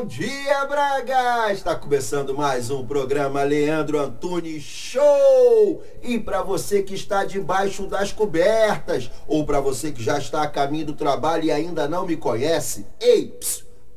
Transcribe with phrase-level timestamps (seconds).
[0.00, 1.52] dia, Braga!
[1.52, 5.82] Está começando mais um programa Leandro Antunes Show!
[6.02, 10.48] E para você que está debaixo das cobertas, ou para você que já está a
[10.48, 13.38] caminho do trabalho e ainda não me conhece, ei,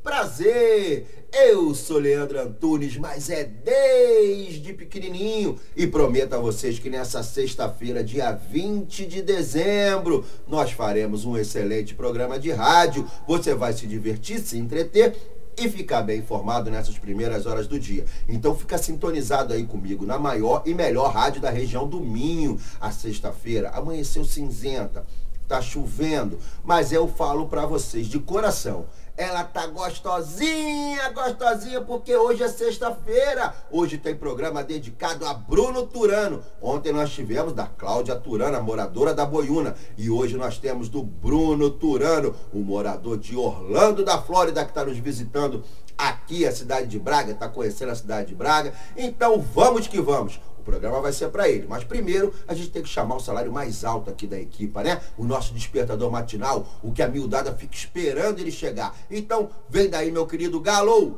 [0.02, 1.16] prazer!
[1.32, 8.04] Eu sou Leandro Antunes, mas é desde pequenininho e prometo a vocês que nessa sexta-feira,
[8.04, 13.06] dia 20 de dezembro, nós faremos um excelente programa de rádio.
[13.26, 18.04] Você vai se divertir, se entreter e ficar bem informado nessas primeiras horas do dia.
[18.28, 22.58] Então fica sintonizado aí comigo na maior e melhor rádio da região do Minho.
[22.80, 25.06] A sexta-feira amanheceu cinzenta,
[25.48, 28.86] tá chovendo, mas eu falo para vocês de coração
[29.16, 33.54] ela tá gostosinha, gostosinha, porque hoje é sexta-feira.
[33.70, 36.42] Hoje tem programa dedicado a Bruno Turano.
[36.60, 39.74] Ontem nós tivemos da Cláudia Turano, a moradora da Boiuna.
[39.96, 44.84] E hoje nós temos do Bruno Turano, o morador de Orlando da Flórida, que está
[44.84, 45.64] nos visitando
[45.96, 48.74] aqui, a cidade de Braga, está conhecendo a cidade de Braga.
[48.96, 51.66] Então vamos que vamos programa vai ser para ele.
[51.66, 55.00] Mas primeiro a gente tem que chamar o salário mais alto aqui da equipa, né?
[55.16, 58.94] O nosso despertador matinal, o que a miudada fica esperando ele chegar.
[59.10, 61.16] Então, vem daí, meu querido Galo!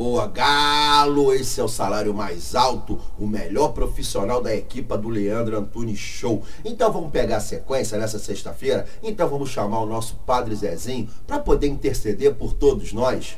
[0.00, 1.30] Boa, Galo!
[1.30, 6.42] Esse é o salário mais alto, o melhor profissional da equipa do Leandro Antunes Show.
[6.64, 8.86] Então vamos pegar a sequência nessa sexta-feira?
[9.02, 13.36] Então vamos chamar o nosso Padre Zezinho para poder interceder por todos nós.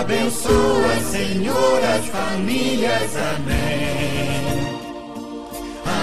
[0.00, 0.79] Abençoa,
[1.10, 3.10] Senhor, as famílias.
[3.34, 4.70] Amém.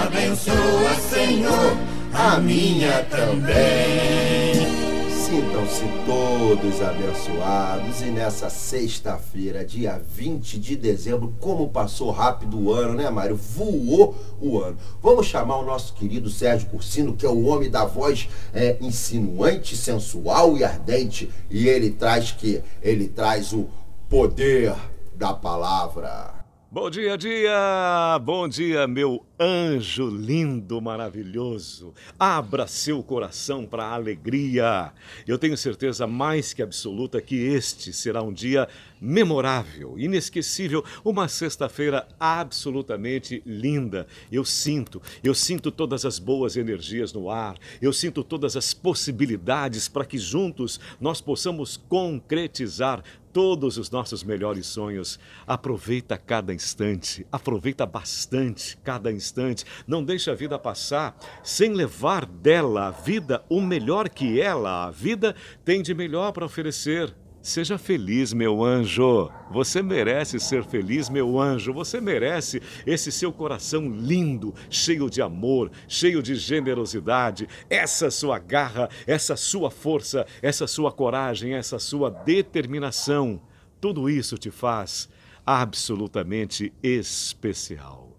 [0.04, 1.78] Abençoa, Senhor,
[2.12, 4.68] a minha também.
[5.10, 12.92] Sintam-se todos abençoados e nessa sexta-feira, dia 20 de dezembro, como passou rápido o ano,
[12.92, 13.36] né, Mário?
[13.36, 14.76] Voou o ano.
[15.02, 19.74] Vamos chamar o nosso querido Sérgio Cursino, que é o homem da voz é, insinuante,
[19.74, 21.30] sensual e ardente.
[21.50, 22.62] E ele traz que?
[22.82, 23.68] Ele traz o
[24.08, 24.74] poder
[25.18, 26.38] da palavra.
[26.70, 28.18] Bom dia, dia!
[28.22, 31.92] Bom dia, meu anjo lindo, maravilhoso.
[32.16, 34.92] Abra seu coração para a alegria.
[35.26, 38.68] Eu tenho certeza mais que absoluta que este será um dia
[39.00, 44.06] memorável, inesquecível, uma sexta-feira absolutamente linda.
[44.30, 49.88] Eu sinto, eu sinto todas as boas energias no ar, eu sinto todas as possibilidades
[49.88, 55.18] para que juntos nós possamos concretizar todos os nossos melhores sonhos.
[55.46, 59.64] Aproveita cada instante, aproveita bastante cada instante.
[59.86, 64.90] Não deixe a vida passar sem levar dela a vida o melhor que ela, a
[64.90, 65.34] vida,
[65.64, 67.14] tem de melhor para oferecer.
[67.40, 69.30] Seja feliz, meu anjo.
[69.50, 71.72] Você merece ser feliz, meu anjo.
[71.72, 78.88] Você merece esse seu coração lindo, cheio de amor, cheio de generosidade, essa sua garra,
[79.06, 83.40] essa sua força, essa sua coragem, essa sua determinação.
[83.80, 85.08] Tudo isso te faz
[85.46, 88.18] absolutamente especial.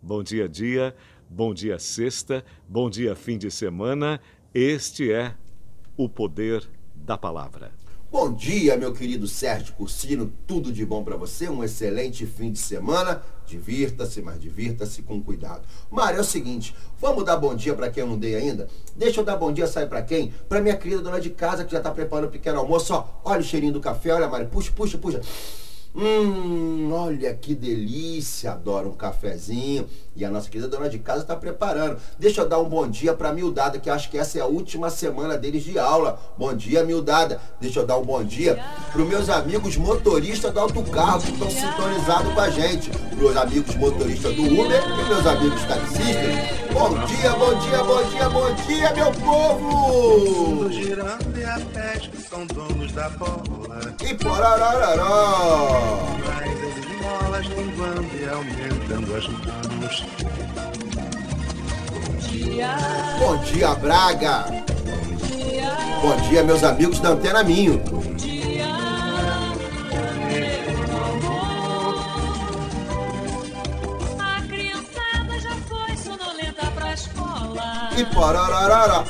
[0.00, 0.94] Bom dia, dia.
[1.28, 2.44] Bom dia, sexta.
[2.68, 4.20] Bom dia, fim de semana.
[4.54, 5.34] Este é
[5.96, 6.62] o poder
[6.94, 7.81] da palavra.
[8.12, 12.58] Bom dia, meu querido Sérgio Cursino, tudo de bom para você, um excelente fim de
[12.58, 13.22] semana.
[13.46, 15.62] Divirta-se, mas divirta-se com cuidado.
[15.90, 18.68] Mário, é o seguinte, vamos dar bom dia para quem eu não dei ainda?
[18.94, 20.30] Deixa eu dar bom dia, sai para quem?
[20.46, 23.06] Para minha querida dona de casa que já tá preparando o pequeno almoço, ó.
[23.24, 25.22] Olha o cheirinho do café, olha, Mário, puxa, puxa, puxa.
[25.94, 29.86] Hum, olha que delícia, adoro um cafezinho.
[30.14, 31.96] E a nossa querida dona de casa está preparando.
[32.18, 34.46] Deixa eu dar um bom dia para a Mildada, que acho que essa é a
[34.46, 36.18] última semana deles de aula.
[36.36, 37.40] Bom dia, Mildada.
[37.60, 41.50] Deixa eu dar um bom dia para os meus amigos motoristas do autocarro que estão
[41.50, 42.90] sintonizados com a gente.
[42.90, 46.62] Para os amigos motoristas do Uber e meus amigos taxistas.
[46.72, 50.70] Bom dia, bom dia, bom dia, bom dia, meu povo!
[50.70, 51.58] Girando e a
[52.28, 53.94] são donos da bola.
[54.02, 55.02] E porararará!
[57.82, 60.04] Linguando e aumentando as mãos.
[63.18, 64.44] Bom dia, Braga!
[66.00, 67.82] Bom dia, meus amigos da Antena Minho.
[74.20, 77.90] A criançada já foi sonolenta pra escola.
[77.96, 79.04] E porararará!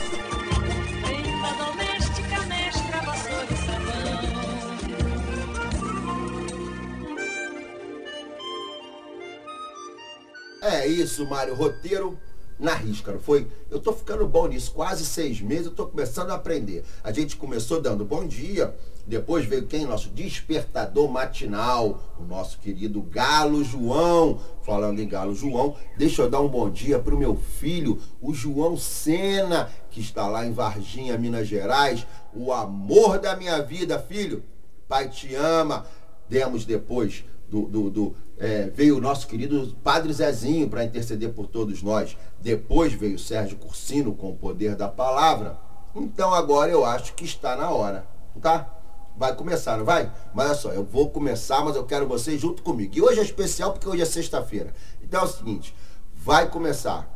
[10.87, 11.55] Isso, Mário.
[11.55, 12.19] Roteiro
[12.59, 13.49] na risca, não foi?
[13.71, 14.73] Eu tô ficando bom nisso.
[14.73, 16.85] Quase seis meses eu tô começando a aprender.
[17.03, 18.75] A gente começou dando bom dia.
[19.05, 19.85] Depois veio quem?
[19.85, 22.15] Nosso despertador matinal.
[22.19, 24.41] O nosso querido Galo João.
[24.63, 28.77] Falando em Galo João, deixa eu dar um bom dia pro meu filho, o João
[28.77, 32.07] Sena, que está lá em Varginha, Minas Gerais.
[32.33, 34.45] O amor da minha vida, filho.
[34.89, 35.85] Pai te ama.
[36.29, 41.47] Demos depois do, do, do, é, veio o nosso querido Padre Zezinho para interceder por
[41.47, 42.17] todos nós.
[42.41, 45.57] Depois veio o Sérgio Cursino com o poder da palavra.
[45.95, 48.05] Então agora eu acho que está na hora,
[48.41, 48.69] tá?
[49.17, 50.11] Vai começar, não vai?
[50.35, 52.93] Mas olha só, eu vou começar, mas eu quero vocês junto comigo.
[52.97, 54.75] E hoje é especial porque hoje é sexta-feira.
[55.01, 55.73] Então é o seguinte,
[56.13, 57.09] vai começar.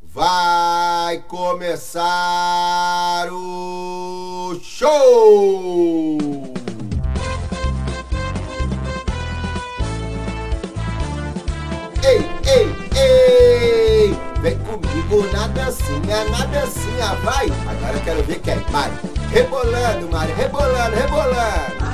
[0.00, 2.02] Vai começar
[3.32, 6.18] o show!
[13.22, 14.16] Ei!
[14.40, 17.46] Vem comigo na dancinha, na dancinha, vai!
[17.68, 18.92] Agora eu quero ver quem, Mari.
[19.30, 21.92] Rebolando, Mari, rebolando, rebolando!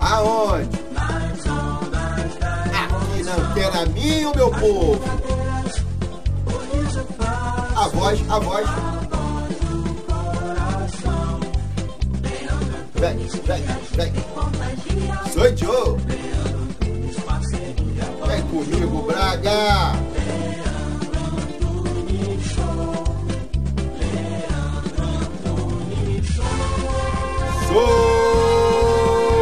[0.00, 0.78] Aonde?
[2.72, 5.00] Aqui na Antena Minho, meu povo!
[7.76, 8.66] A voz, a voz.
[12.94, 13.64] Vem, vem,
[13.96, 14.12] vem.
[15.32, 16.31] Sou Joe.
[18.62, 19.92] Comigo, Braga!
[27.66, 27.82] Sou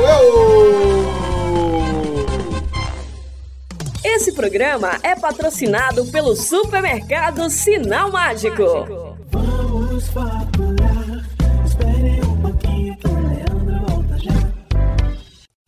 [0.08, 0.30] eu!
[4.02, 8.99] Esse programa é patrocinado pelo supermercado Sinal Mágico.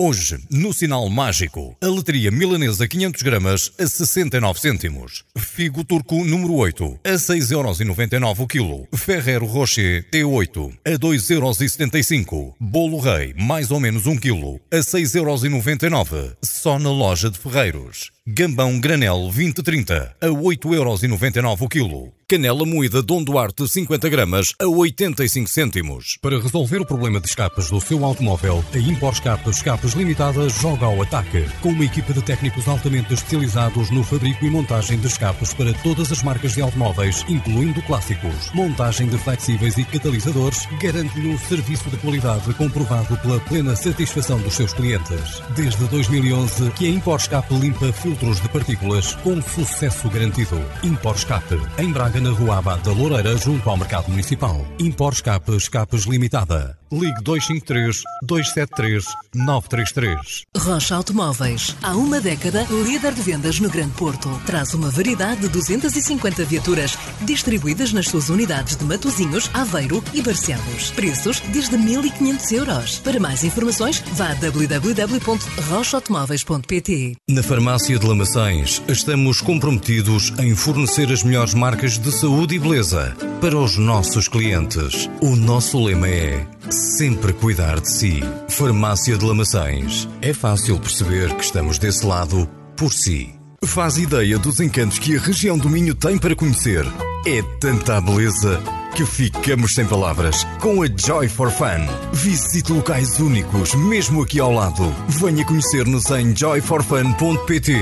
[0.04, 5.22] Hoje, no Sinal Mágico, a letria milanesa 500 gramas a 69 cêntimos.
[5.38, 8.88] Figo turco número 8 a 6,99€ o quilo.
[8.92, 12.54] Ferrero Rocher T8 a 2,75€.
[12.58, 16.36] Bolo Rei mais ou menos 1 quilo a 6,99€.
[16.42, 18.10] Só na loja de Ferreiros.
[18.26, 22.12] Gambão Granel 2030 a 8,99€ o quilo.
[22.32, 26.16] Canela moída Dom Duarte 50 gramas a 85 cêntimos.
[26.22, 30.86] Para resolver o problema de escapes do seu automóvel, a Impor Escapes Escapes Limitada joga
[30.86, 31.44] ao ataque.
[31.60, 36.10] Com uma equipa de técnicos altamente especializados no fabrico e montagem de escapes para todas
[36.10, 38.50] as marcas de automóveis, incluindo clássicos.
[38.54, 44.54] Montagem de flexíveis e catalisadores garante-lhe um serviço de qualidade comprovado pela plena satisfação dos
[44.54, 45.42] seus clientes.
[45.54, 50.58] Desde 2011 que a Impor Escape limpa filtros de partículas com sucesso garantido.
[50.82, 54.64] Impor Escape, em Braga, na Rua Abad da Loureira, junto ao Mercado Municipal.
[54.78, 56.78] Impor Escape Escapes Limitada.
[56.92, 60.42] Ligue 253 273 933.
[60.56, 61.74] Rocha Automóveis.
[61.82, 64.28] Há uma década, líder de vendas no Grande Porto.
[64.44, 70.90] Traz uma variedade de 250 viaturas distribuídas nas suas unidades de Matozinhos, Aveiro e Barcelos.
[70.90, 72.98] Preços desde 1.500 euros.
[72.98, 81.22] Para mais informações, vá a www.rochaautomóveis.pt Na Farmácia de Lamaçães, estamos comprometidos em fornecer as
[81.22, 85.08] melhores marcas de saúde e beleza para os nossos clientes.
[85.22, 88.20] O nosso lema é sempre cuidar de si.
[88.48, 90.08] Farmácia de Lamaçães.
[90.20, 93.41] É fácil perceber que estamos desse lado por si.
[93.64, 96.84] Faz ideia dos encantos que a região do Minho tem para conhecer.
[97.24, 98.60] É tanta beleza
[98.94, 101.86] que ficamos sem palavras com a Joy for Fun.
[102.12, 104.84] Visite locais únicos, mesmo aqui ao lado.
[105.08, 107.72] Venha conhecer-nos em joyforfun.pt.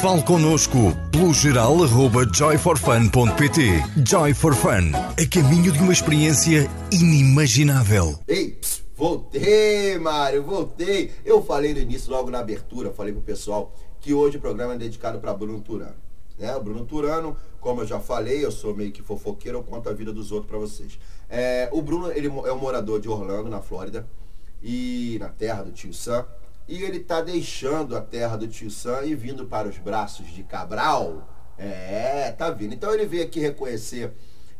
[0.00, 3.84] Fale connosco pelo geral arroba joyforfun.pt.
[4.04, 8.18] Joy for Fun, a caminho de uma experiência inimaginável.
[8.26, 8.58] Ei,
[8.96, 11.12] voltei, Mário, voltei.
[11.24, 13.72] Eu falei no início, logo na abertura, falei pro pessoal
[14.06, 15.96] que hoje o programa é dedicado para Bruno Turano.
[16.38, 16.54] Né?
[16.54, 19.92] O Bruno Turano, como eu já falei, eu sou meio que fofoqueiro, eu conto a
[19.92, 20.96] vida dos outros para vocês.
[21.28, 24.06] É, o Bruno ele é um morador de Orlando, na Flórida,
[24.62, 26.24] e na terra do tio Sam.
[26.68, 30.44] E ele tá deixando a terra do tio Sam e vindo para os braços de
[30.44, 31.28] Cabral.
[31.58, 32.74] É, tá vindo.
[32.74, 34.12] Então ele veio aqui reconhecer.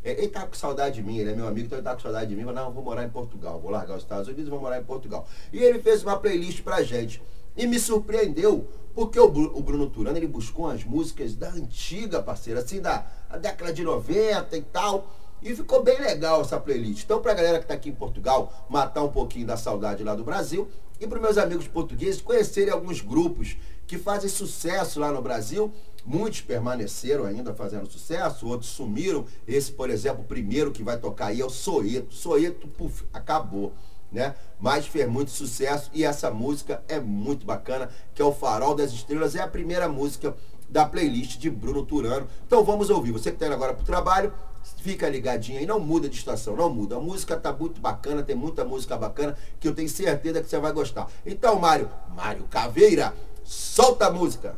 [0.03, 2.01] é, Ele tá com saudade de mim, ele é meu amigo, então ele tá com
[2.01, 2.43] saudade de mim.
[2.43, 4.77] Mas não, eu vou morar em Portugal, vou largar os Estados Unidos e vou morar
[4.77, 5.25] em Portugal.
[5.53, 7.21] E ele fez uma playlist pra gente.
[7.57, 12.21] E me surpreendeu, porque o, Bru- o Bruno Turano, ele buscou umas músicas da antiga,
[12.21, 15.13] parceira, assim, da, da década de 90 e tal.
[15.41, 17.03] E ficou bem legal essa playlist.
[17.03, 20.23] Então, pra galera que tá aqui em Portugal, matar um pouquinho da saudade lá do
[20.23, 20.67] Brasil.
[20.99, 25.71] E para meus amigos portugueses conhecerem alguns grupos que fazem sucesso lá no Brasil.
[26.03, 29.25] Muitos permaneceram ainda fazendo sucesso, outros sumiram.
[29.47, 32.15] Esse, por exemplo, o primeiro que vai tocar aí é o Soeto.
[32.15, 33.73] Soeto, puf, acabou.
[34.11, 34.35] Né?
[34.59, 38.91] Mas fez muito sucesso e essa música é muito bacana, que é o Farol das
[38.91, 40.35] Estrelas, é a primeira música
[40.69, 42.27] da playlist de Bruno Turano.
[42.45, 43.11] Então vamos ouvir.
[43.11, 44.33] Você que está indo agora para o trabalho,
[44.77, 46.95] fica ligadinho aí, não muda de estação, não muda.
[46.95, 50.59] A música tá muito bacana, tem muita música bacana que eu tenho certeza que você
[50.59, 51.07] vai gostar.
[51.25, 54.55] Então, Mário, Mário Caveira, solta a música.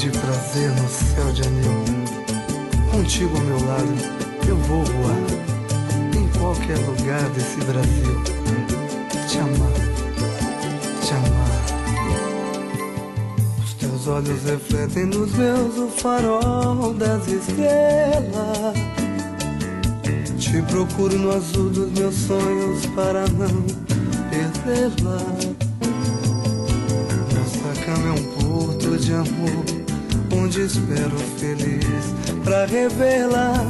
[0.00, 1.84] De prazer no céu de anil.
[2.90, 3.94] Contigo ao meu lado,
[4.48, 5.14] eu vou voar.
[6.16, 8.22] Em qualquer lugar desse Brasil.
[9.28, 9.72] Te amar,
[11.02, 11.60] te amar.
[13.62, 18.78] Os teus olhos refletem nos meus o farol das estrelas.
[20.38, 23.66] Te procuro no azul dos meus sonhos para não
[24.30, 25.20] perdê-la.
[27.34, 29.79] Nossa cama é um porto de amor,
[30.32, 33.64] onde espero feliz pra revelar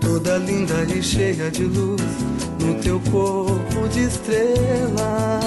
[0.00, 2.02] toda linda e cheia de luz
[2.60, 5.40] no teu corpo de estrela.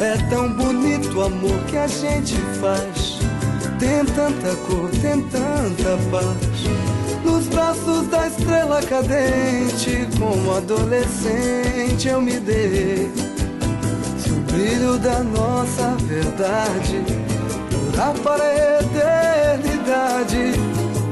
[0.00, 3.18] É tão bonito o amor que a gente faz.
[3.78, 7.22] Tem tanta cor, tem tanta paz.
[7.24, 13.10] Nos braços da estrela cadente, como adolescente eu me dei.
[14.18, 17.21] Se o brilho da nossa verdade
[18.22, 20.54] para a eternidade,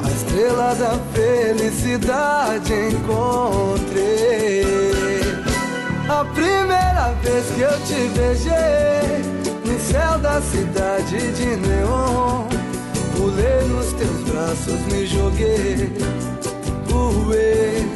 [0.04, 4.60] a estrela da felicidade encontrei.
[6.08, 9.22] A primeira vez que eu te beijei
[9.64, 12.46] no céu da cidade de neon,
[13.16, 15.92] pulei nos teus braços, me joguei,
[16.86, 17.86] voei,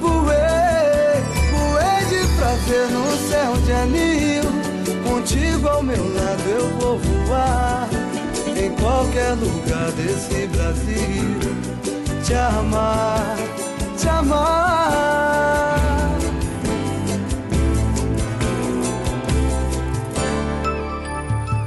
[0.00, 4.61] voei, voei de prazer no céu de anil.
[5.22, 7.88] Contigo ao meu lado eu vou voar
[8.56, 11.38] em qualquer lugar desse Brasil.
[12.24, 13.36] Te amar,
[13.96, 15.78] te amar.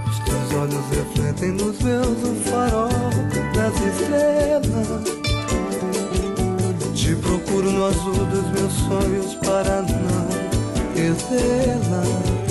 [0.05, 2.89] Os teus olhos refletem nos meus o farol
[3.55, 5.15] das estrelas.
[6.93, 10.27] Te procuro no azul dos meus sonhos para não
[10.93, 12.44] perdê-la.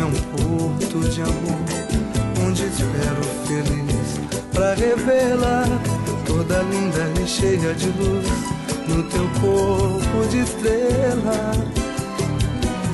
[0.00, 1.60] É um porto de amor,
[2.46, 4.20] onde espero feliz
[4.52, 5.68] pra revelar
[6.26, 8.26] toda linda e cheia de luz
[8.88, 11.52] no teu corpo de estrela.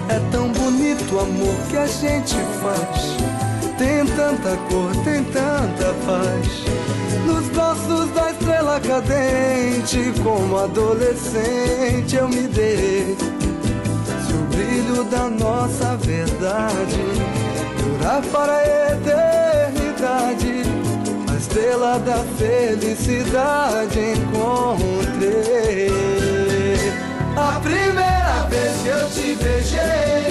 [0.08, 3.16] É tão bonito o amor que a gente faz.
[3.78, 6.64] Tem tanta cor, tem tanta paz.
[7.26, 13.39] Nos braços da estrela cadente, como adolescente eu me dei.
[14.60, 17.00] Se o brilho da nossa verdade
[17.78, 20.64] durar para a eternidade,
[21.32, 25.88] a estrela da felicidade encontrei.
[27.36, 30.30] A primeira vez que eu te beijei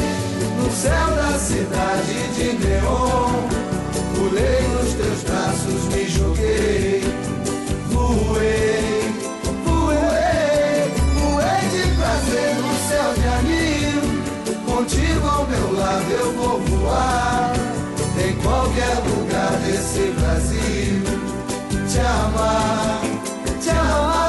[0.57, 3.47] no céu da cidade de neon,
[4.13, 7.01] pulei nos teus braços, me joguei,
[7.87, 9.11] voei,
[9.65, 13.88] voei, voei de prazer no céu de anil.
[14.79, 17.51] Contigo ao meu lado eu vou voar
[18.25, 21.03] em qualquer lugar desse Brasil.
[21.85, 23.01] Te amar,
[23.61, 24.28] te amar.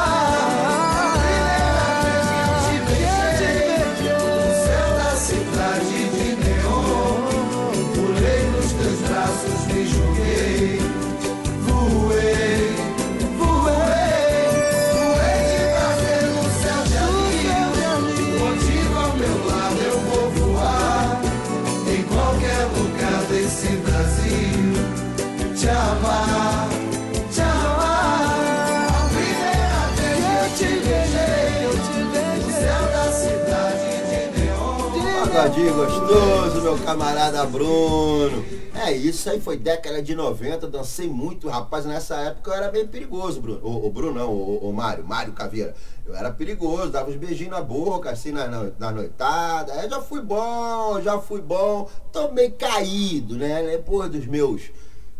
[35.50, 38.44] Pagodinho gostoso, meu camarada Bruno.
[38.74, 41.84] É, isso aí foi década de 90, dancei muito, rapaz.
[41.84, 43.60] Nessa época eu era bem perigoso, Bruno.
[43.62, 45.74] O, o Bruno não, o, o Mário, Mário Caveira.
[46.06, 49.72] Eu era perigoso, dava uns beijinhos na boca, assim, na, na, na noitada.
[49.72, 51.88] Aí já fui bom, já fui bom.
[52.12, 53.62] Tô caído, né?
[53.62, 54.70] Depois dos meus,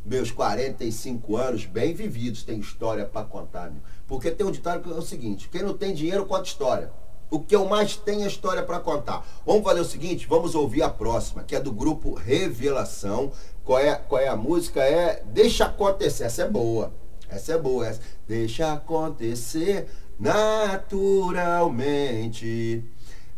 [0.04, 3.82] meus 45 anos, bem vividos, tem história pra contar, meu.
[4.06, 6.99] Porque tem um ditado que é o seguinte: quem não tem dinheiro conta história.
[7.30, 9.24] O que eu mais tenho é história para contar.
[9.46, 13.30] Vamos fazer o seguinte, vamos ouvir a próxima, que é do grupo Revelação.
[13.64, 14.82] Qual é, qual é a música?
[14.82, 16.24] É Deixa Acontecer.
[16.24, 16.92] Essa é boa.
[17.28, 17.86] Essa é boa.
[17.86, 18.00] Essa.
[18.26, 19.86] Deixa acontecer
[20.18, 22.82] naturalmente.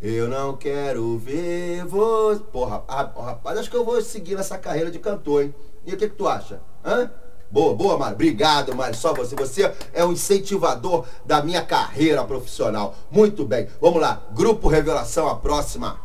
[0.01, 2.43] Eu não quero ver você.
[2.45, 5.55] Porra, rapaz, acho que eu vou seguir nessa carreira de cantor, hein?
[5.87, 6.61] E o que, que tu acha?
[6.85, 7.09] Hã?
[7.53, 8.15] Boa, boa, Mário.
[8.15, 8.97] Obrigado, Mário.
[8.97, 9.37] Só você.
[9.37, 12.95] Você é um incentivador da minha carreira profissional.
[13.11, 13.69] Muito bem.
[13.79, 14.23] Vamos lá.
[14.33, 16.01] Grupo Revelação, a próxima.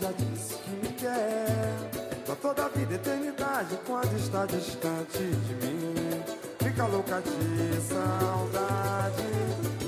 [0.00, 1.72] Já disse que me quer.
[2.26, 5.94] Pra toda a vida, eternidade Quando está distante de mim
[6.58, 9.22] Fica louca de saudade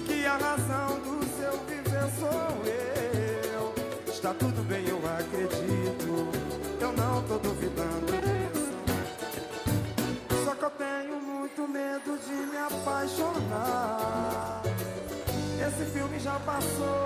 [0.07, 3.75] Que a razão do seu viver sou eu.
[4.07, 6.29] Está tudo bem, eu acredito
[6.79, 8.71] Eu não tô duvidando disso.
[10.45, 14.63] Só que eu tenho muito medo de me apaixonar.
[15.67, 17.06] Esse filme já passou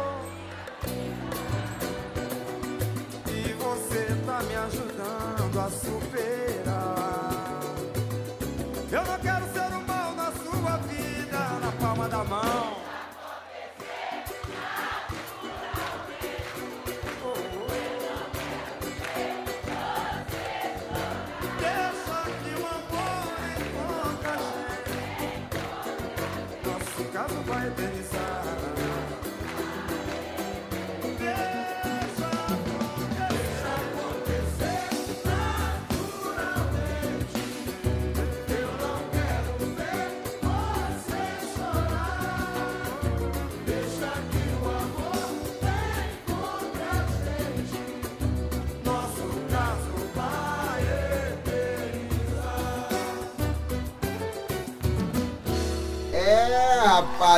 [27.04, 28.19] caso vai eternizar.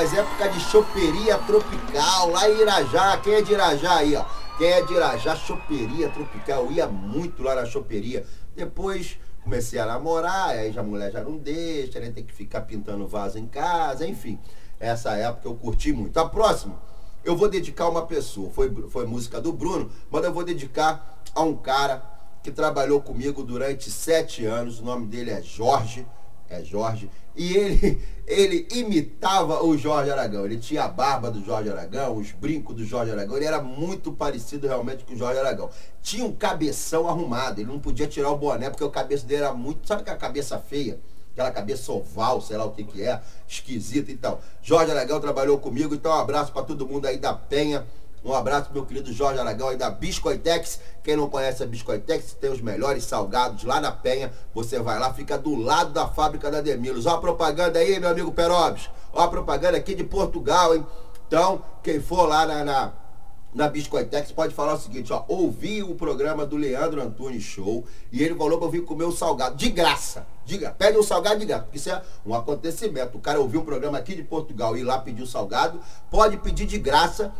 [0.02, 3.16] Rapaz, época de choperia tropical lá em Irajá.
[3.18, 4.24] Quem é de Irajá aí, ó?
[4.58, 6.64] Quem é de Irajá, choperia tropical.
[6.64, 8.26] Eu ia muito lá na choperia.
[8.54, 12.10] Depois comecei a namorar, aí já a mulher já não deixa, né?
[12.10, 14.38] Tem que ficar pintando vaso em casa, enfim.
[14.80, 16.18] Essa época eu curti muito.
[16.18, 16.80] A próxima,
[17.24, 18.50] eu vou dedicar uma pessoa.
[18.50, 22.02] Foi, foi música do Bruno, mas eu vou dedicar a um cara
[22.42, 24.80] que trabalhou comigo durante sete anos.
[24.80, 26.06] O nome dele é Jorge.
[26.54, 30.44] É Jorge, e ele, ele imitava o Jorge Aragão.
[30.44, 33.36] Ele tinha a barba do Jorge Aragão, os brincos do Jorge Aragão.
[33.36, 35.70] Ele era muito parecido realmente com o Jorge Aragão.
[36.02, 39.52] Tinha um cabeção arrumado, ele não podia tirar o boné porque o cabeça dele era
[39.52, 39.86] muito.
[39.86, 40.98] Sabe aquela cabeça feia?
[41.32, 44.42] Aquela cabeça oval, sei lá o que que é, esquisita e tal.
[44.62, 47.86] Jorge Aragão trabalhou comigo, então um abraço para todo mundo aí da Penha.
[48.24, 50.80] Um abraço pro meu querido Jorge Aragão da Biscoitex.
[51.02, 54.32] Quem não conhece a Biscoitex, tem os melhores salgados lá na Penha.
[54.54, 57.04] Você vai lá, fica do lado da fábrica da Demilos.
[57.04, 58.88] Ó a propaganda aí, meu amigo Perobes.
[59.12, 60.86] Ó a propaganda aqui de Portugal, hein?
[61.26, 62.92] Então, quem for lá na, na,
[63.52, 65.24] na Biscoitex pode falar o seguinte, ó.
[65.26, 69.12] Ouvi o programa do Leandro Antunes Show e ele falou pra eu vir comer o
[69.12, 69.56] salgado.
[69.56, 70.24] De graça.
[70.44, 71.64] Diga, pede um salgado de graça.
[71.64, 73.18] Porque isso é um acontecimento.
[73.18, 75.80] O cara ouviu um programa aqui de Portugal e lá pedir o salgado.
[76.08, 77.32] Pode pedir de graça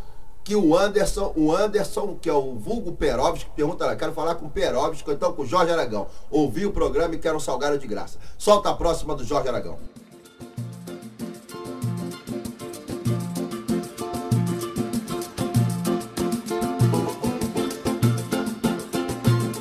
[0.43, 4.47] que o Anderson, o Anderson, que é o vulgo Perovski, pergunta lá, quero falar com
[4.47, 6.07] o Perovski, ou então com o Jorge Aragão.
[6.29, 8.17] Ouvi o programa e quero um salgado de graça.
[8.37, 9.77] Solta a próxima do Jorge Aragão.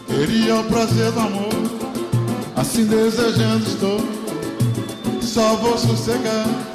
[0.07, 1.53] Queria o prazer do amor,
[2.57, 4.01] assim desejando estou.
[5.21, 6.72] Só vou sossegar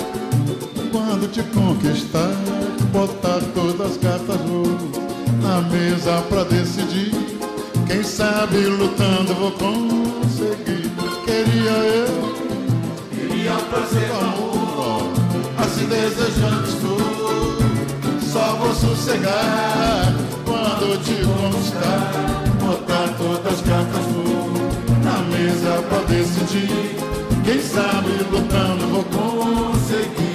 [0.92, 2.32] quando te conquistar,
[2.92, 4.40] botar todas as cartas
[5.42, 7.12] na mesa pra decidir.
[7.88, 10.92] Quem sabe lutando vou conseguir.
[11.26, 12.08] Queria eu,
[13.12, 15.04] queria do amor,
[15.58, 16.98] assim desejando estou.
[18.32, 20.14] Só vou sossegar
[20.46, 22.12] quando te conquistar,
[22.62, 24.06] botar todas as cartas
[25.04, 26.98] na mesa pra decidir.
[27.44, 30.27] Quem sabe lutando vou conseguir.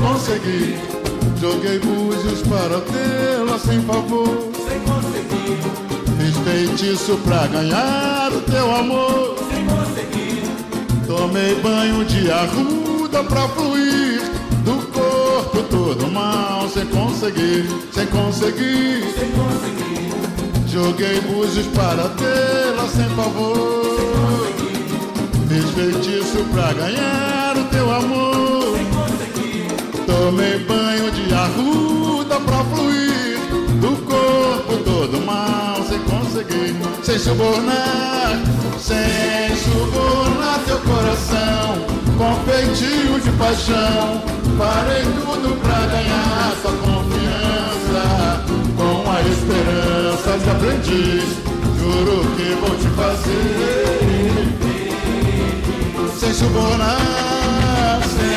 [0.00, 0.78] Se conseguir,
[1.38, 4.50] joguei búzios para tê-la sem favor.
[4.66, 5.58] Sem conseguir,
[6.16, 9.36] fiz feitiço pra ganhar o teu amor.
[9.52, 10.42] Sem conseguir,
[11.06, 14.22] tomei banho de arruda pra fluir
[14.64, 16.66] do corpo todo mal.
[16.70, 20.66] Sem conseguir, sem conseguir, sem conseguir.
[20.66, 24.48] Joguei búzios para tê-la sem favor.
[25.46, 28.29] Fiz feitiço pra ganhar o teu amor.
[30.20, 33.38] Tomei banho de arruda pra fluir
[33.80, 35.82] do corpo todo mal.
[35.88, 38.38] Sem conseguir, sem subornar,
[38.78, 41.86] sem subornar teu coração.
[42.18, 44.22] Com feitio de paixão,
[44.58, 48.44] parei tudo pra ganhar sua confiança.
[48.76, 51.24] Com a esperança de aprendiz,
[51.80, 54.20] juro que vou te fazer
[56.18, 58.29] sem subornar, sem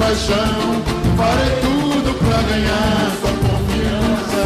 [0.00, 0.82] paixão,
[1.14, 4.44] farei tudo pra ganhar sua confiança,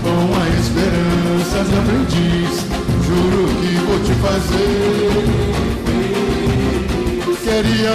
[0.00, 2.54] com a esperança de aprendiz,
[3.04, 5.10] juro que vou te fazer.
[7.42, 7.94] Queria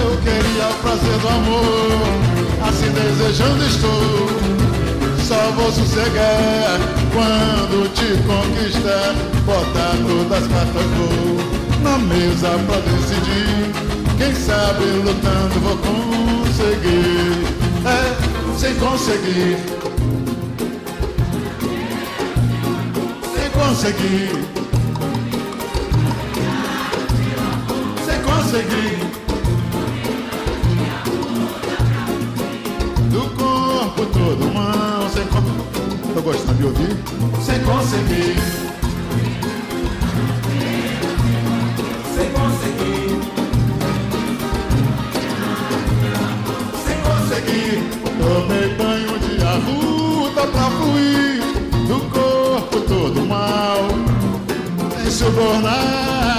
[0.00, 2.00] eu, queria o prazer do amor,
[2.66, 4.26] assim desejando estou.
[5.22, 6.80] Só vou sossegar
[7.12, 9.14] quando te conquistar.
[9.44, 10.86] Botar todas as cartas
[11.82, 13.87] na mesa pra decidir.
[14.18, 17.46] Quem sabe lutando vou conseguir.
[17.86, 19.56] É, sem conseguir.
[23.32, 24.30] Sem conseguir.
[28.04, 28.98] Sem conseguir.
[33.12, 36.12] Do corpo todo mal, sem conseguir.
[36.14, 36.96] Tô gostando de ouvir?
[37.44, 38.67] Sem conseguir.
[48.28, 51.40] Tomei banho de arruda pra fluir.
[51.88, 53.88] Do corpo todo mal,
[55.02, 56.37] sem subornar.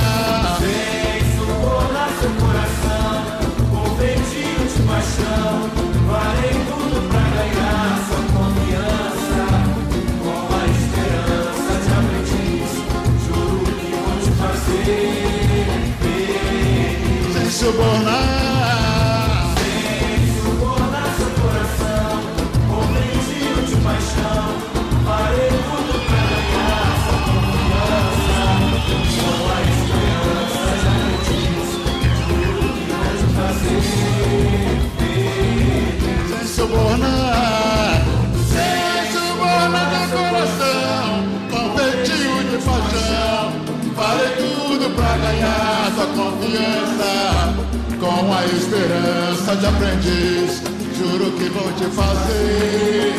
[49.90, 50.62] Aprendiz,
[50.98, 53.14] juro que vou te fazer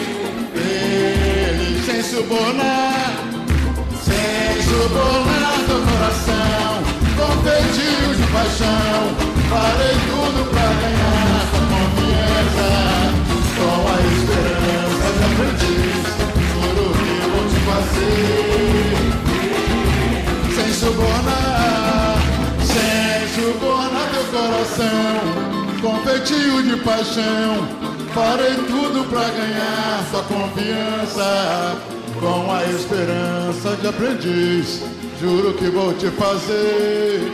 [0.54, 3.12] feliz, sem subornar,
[4.04, 4.62] sem
[5.84, 6.70] coração
[7.16, 9.00] com feitio de paixão.
[9.50, 12.68] Farei tudo pra ganhar sua confiança.
[13.56, 16.06] Com a esperança de aprendiz,
[16.52, 18.94] juro que vou te fazer.
[20.54, 22.16] Sem subornar,
[22.64, 25.29] sem subornar teu coração.
[26.10, 27.68] Feitio de paixão,
[28.12, 31.76] farei tudo pra ganhar sua confiança.
[32.18, 34.82] Com a esperança de aprendiz,
[35.20, 37.32] juro que vou te fazer.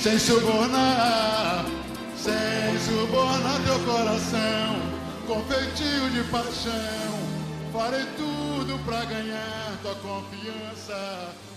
[0.00, 1.66] Sem subornar,
[2.16, 4.80] sem subornar teu coração.
[5.26, 7.12] Com feitio de paixão,
[7.74, 11.49] farei tudo pra ganhar tua confiança.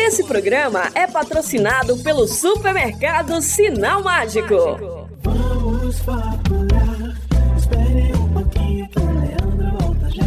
[0.00, 5.08] Esse programa é patrocinado pelo supermercado Sinal Mágico.
[5.24, 7.18] Vamos faturar.
[7.58, 10.24] Espere um pouquinho que o Leandro volta já.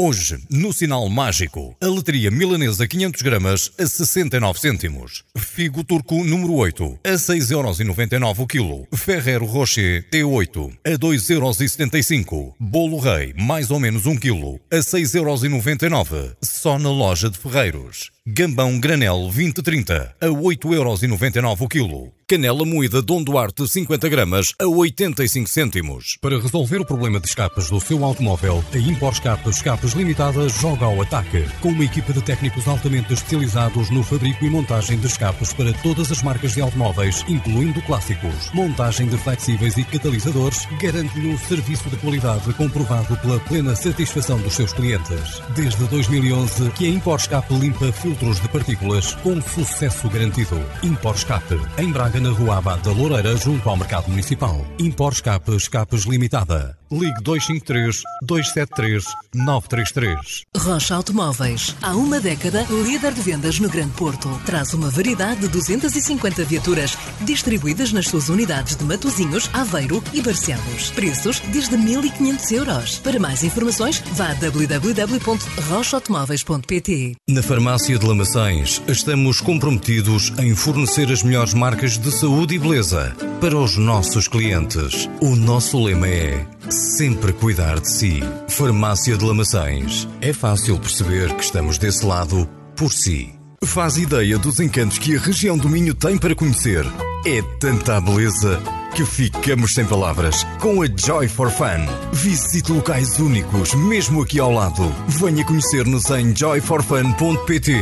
[0.00, 5.24] Hoje, no Sinal Mágico, a letria milanesa 500 gramas a 69 cêntimos.
[5.36, 8.86] Figo turco número 8 a 6,99€ o quilo.
[8.94, 12.54] Ferrero Rocher T8 a 2,75€.
[12.58, 16.36] Bolo rei mais ou menos 1 quilo a 6,99€.
[16.40, 18.12] Só na loja de Ferreiros.
[18.30, 22.12] Gambão granel 2030 a 8,99€ o quilo.
[22.30, 26.18] Canela moída Dom Duarte 50 gramas a 85 cêntimos.
[26.20, 30.84] Para resolver o problema de escapes do seu automóvel, a Impor Escape Escapes Limitada joga
[30.84, 31.46] ao ataque.
[31.62, 36.12] Com uma equipa de técnicos altamente especializados no fabrico e montagem de escapes para todas
[36.12, 38.52] as marcas de automóveis, incluindo clássicos.
[38.52, 44.52] Montagem de flexíveis e catalisadores garante-lhe um serviço de qualidade comprovado pela plena satisfação dos
[44.52, 45.40] seus clientes.
[45.56, 50.60] Desde 2011 que a Impor Escape limpa filtros de partículas com sucesso garantido.
[50.82, 54.66] Impor Escape, em Braga, na Rua Abad da Loureira, junto ao Mercado Municipal.
[54.78, 56.76] Impor Escape Escapes Limitada.
[56.90, 59.04] Ligue 253 273
[59.34, 60.44] 933.
[60.56, 61.76] Rocha Automóveis.
[61.82, 64.28] Há uma década, líder de vendas no Grande Porto.
[64.46, 70.90] Traz uma variedade de 250 viaturas distribuídas nas suas unidades de Matozinhos, Aveiro e Barcelos.
[70.90, 72.98] Preços desde 1.500 euros.
[72.98, 77.16] Para mais informações, vá a www.rochaautomóveis.pt.
[77.28, 83.14] Na Farmácia de Lamaçães, estamos comprometidos em fornecer as melhores marcas de saúde e beleza
[83.38, 85.06] para os nossos clientes.
[85.20, 88.22] O nosso lema é sempre cuidar de si.
[88.48, 90.08] Farmácia de Lamaçães.
[90.22, 93.34] É fácil perceber que estamos desse lado por si.
[93.62, 96.86] Faz ideia dos encantos que a região do Minho tem para conhecer.
[97.26, 98.58] É tanta beleza
[98.98, 101.86] que ficamos sem palavras com a Joy for Fun.
[102.12, 104.92] Visite locais únicos, mesmo aqui ao lado.
[105.06, 107.74] Venha conhecer-nos em joyforfun.pt.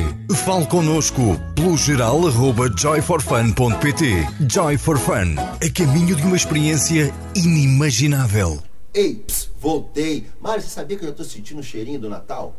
[0.44, 1.22] Fale connosco
[1.54, 4.26] pelo geral arroba joyforfun.pt.
[4.46, 8.62] Joy for Fun, a caminho de uma experiência inimaginável.
[8.92, 10.26] Ei, ps, voltei.
[10.38, 12.54] Mário, você sabia que eu já tô sentindo o cheirinho do Natal?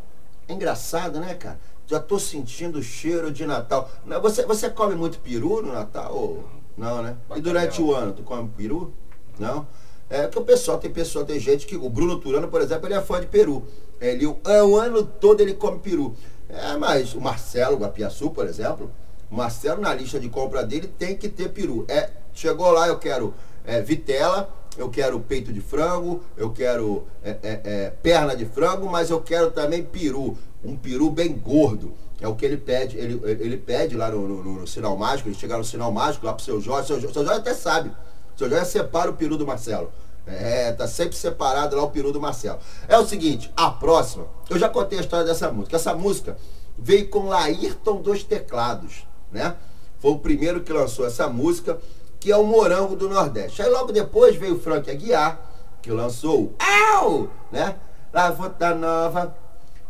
[0.47, 1.59] É engraçado, né, cara?
[1.85, 3.87] Já tô sentindo o cheiro de Natal.
[4.23, 6.11] Você, você come muito peru no Natal?
[6.11, 7.17] ou- Não, né?
[7.35, 8.93] E durante o ano, tu come peru?
[9.39, 9.67] Não?
[10.09, 11.75] É que o pessoal, tem pessoal, tem gente que.
[11.75, 13.65] O Bruno Turano, por exemplo, ele é fã de peru.
[13.99, 16.15] Ele, o, é, o ano todo ele come peru.
[16.47, 18.89] É, mas o Marcelo Guapiaçu, por exemplo,
[19.29, 21.83] o Marcelo na lista de compra dele tem que ter peru.
[21.89, 23.33] É, chegou lá, eu quero
[23.65, 28.87] é, vitela, eu quero peito de frango, eu quero é, é, é, perna de frango,
[28.87, 30.37] mas eu quero também peru.
[30.63, 31.93] Um peru bem gordo.
[32.19, 32.97] É o que ele pede.
[32.97, 36.33] Ele, ele pede lá no, no- no sinal mágico, ele chega no sinal mágico lá
[36.33, 36.87] pro seu Jorge.
[36.87, 37.91] Seu, seu Jorge até sabe.
[38.35, 39.91] Seu Jorge separa o peru do Marcelo.
[40.25, 42.59] É, tá sempre separado lá o peru do Marcelo.
[42.87, 45.75] É o seguinte, a próxima, eu já contei a história dessa música.
[45.77, 46.37] Essa música
[46.77, 49.55] veio com Laírton dos Teclados, né?
[49.99, 51.79] Foi o primeiro que lançou essa música,
[52.19, 53.61] que é o Morango do Nordeste.
[53.61, 55.39] Aí logo depois veio o Frank Aguiar,
[55.81, 56.55] que lançou o
[56.93, 57.29] Au!
[57.51, 57.75] Né?
[58.13, 59.33] Lavota Nova,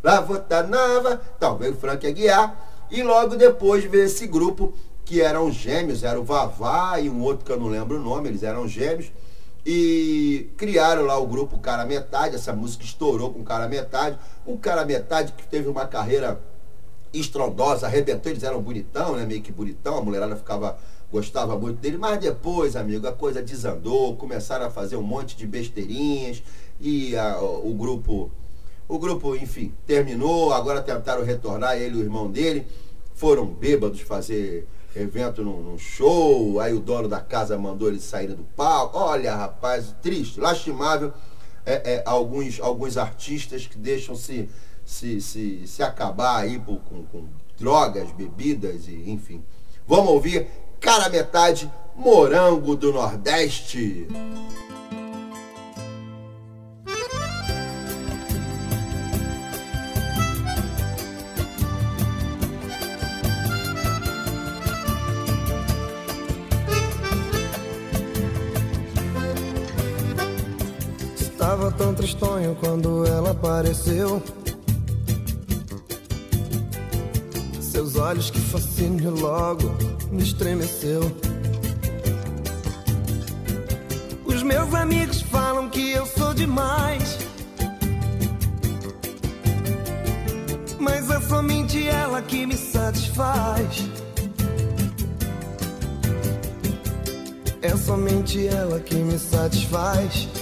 [0.07, 1.21] Lavota Nova.
[1.35, 2.55] Então, veio Frank Aguiar.
[2.89, 7.45] E logo depois veio esse grupo que eram gêmeos, era o Vavá e um outro
[7.45, 9.11] que eu não lembro o nome, eles eram gêmeos.
[9.65, 14.17] E criaram lá o grupo Cara Metade, essa música estourou com Cara Metade.
[14.45, 16.39] O Cara Metade que teve uma carreira
[17.13, 19.25] estrondosa, arrebentou, eles eram bonitão, né?
[19.25, 20.77] Meio que bonitão, a mulherada ficava,
[21.11, 25.45] gostava muito dele, mas depois, amigo, a coisa desandou, começaram a fazer um monte de
[25.45, 26.41] besteirinhas
[26.79, 28.31] e a- o grupo,
[28.87, 32.65] o grupo, enfim, terminou, agora tentaram retornar ele e o irmão dele,
[33.13, 38.35] foram bêbados fazer evento num, num show, aí o dono da casa mandou eles saírem
[38.35, 38.97] do palco.
[38.97, 41.11] Olha, rapaz, triste, lastimável.
[41.65, 44.49] É, é, alguns, alguns artistas que deixam se,
[44.85, 47.25] se, se, se acabar aí por- com, com
[47.59, 49.43] drogas, bebidas e enfim.
[49.85, 50.47] Vamos ouvir
[50.79, 54.07] Cara Metade, Morango do Nordeste.
[71.77, 74.21] Tão tristonho quando ela apareceu.
[77.61, 79.69] Seus olhos que fascínio logo
[80.11, 81.01] me estremeceu.
[84.25, 87.19] Os meus amigos falam que eu sou demais.
[90.79, 93.87] Mas é somente ela que me satisfaz.
[97.61, 100.36] É somente ela que me satisfaz.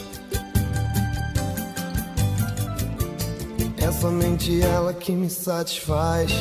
[3.85, 6.31] É somente ela que me satisfaz.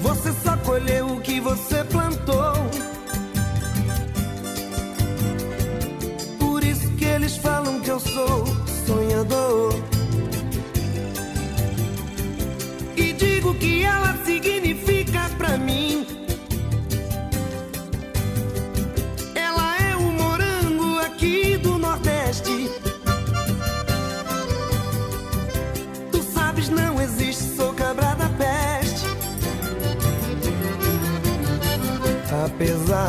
[0.00, 2.52] Você só colheu o que você plantou.
[6.38, 8.46] Por isso que eles falam que eu sou
[8.86, 9.69] sonhador.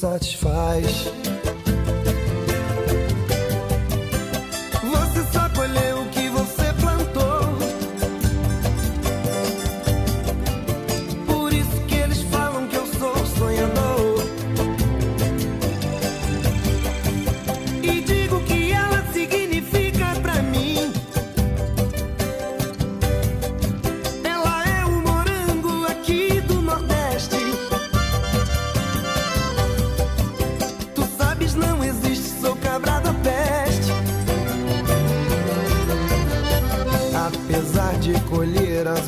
[0.00, 1.25] Satisfaz.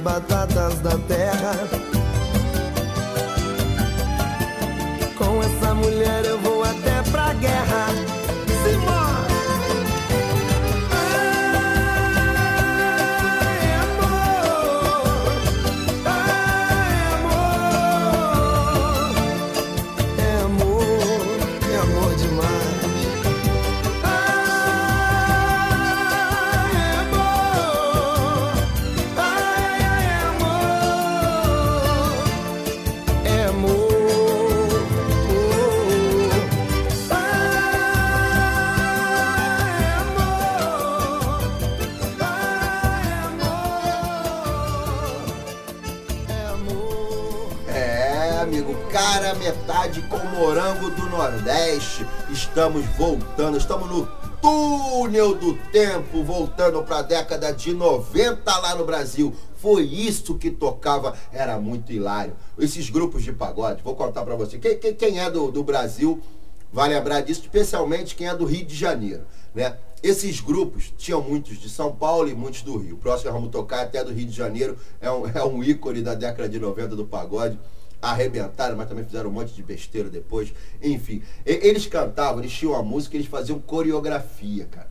[0.09, 0.47] Colher as
[52.59, 54.09] Estamos voltando, estamos no
[54.42, 59.33] túnel do tempo, voltando para a década de 90 lá no Brasil.
[59.59, 62.35] Foi isso que tocava, era muito hilário.
[62.59, 64.59] Esses grupos de pagode, vou contar para você.
[64.59, 66.21] Quem, quem- quem é do, do Brasil
[66.73, 69.23] vai lembrar disso, especialmente quem é do Rio de Janeiro,
[69.55, 69.77] né?
[70.03, 72.97] Esses grupos tinham muitos de São Paulo e muitos do Rio.
[72.97, 76.14] O próximo vamos tocar até do Rio de Janeiro, é um, é um ícone da
[76.16, 77.57] década de 90 do pagode.
[78.00, 80.52] Arrebentaram, mas também fizeram um monte de besteira depois.
[80.82, 84.88] Enfim, eles cantavam, eles tinham a música, eles faziam coreografia, cara.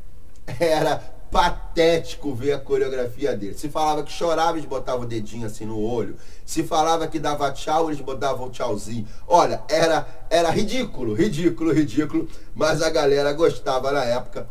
[0.60, 3.60] Era patético ver a coreografia deles.
[3.60, 6.16] Se falava que chorava, eles botavam o dedinho assim no olho.
[6.46, 9.08] Se falava que dava tchau, eles botavam tchauzinho.
[9.28, 12.28] Olha, era, era ridículo, ridículo, ridículo.
[12.56, 14.50] Mas a galera gostava na época.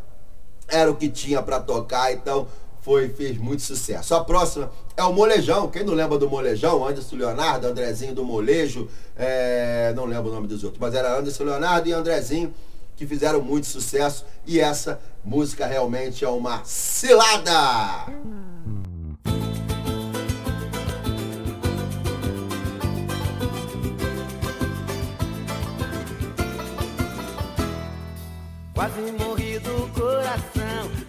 [0.68, 2.48] Era o que tinha pra tocar, então
[2.86, 4.14] foi, fez muito sucesso.
[4.14, 5.68] A próxima é o Molejão.
[5.68, 6.86] Quem não lembra do Molejão?
[6.86, 8.88] Anderson Leonardo, Andrezinho do Molejo.
[9.18, 12.54] é, não lembro o nome dos outros, mas era Anderson Leonardo e Andrezinho
[12.94, 14.24] que fizeram muito sucesso.
[14.46, 18.06] E essa música realmente é uma cilada!
[28.72, 31.05] Quase morri do coração